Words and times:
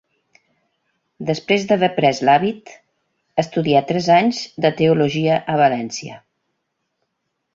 Després 1.29 1.65
d'haver 1.71 1.89
pres 1.99 2.21
l'hàbit, 2.29 2.71
estudià 3.45 3.83
tres 3.93 4.09
anys 4.15 4.39
de 4.67 4.73
teologia 4.81 5.35
a 5.57 5.61
València. 5.63 6.19